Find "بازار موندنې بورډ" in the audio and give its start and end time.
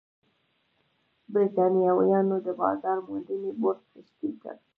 2.61-3.79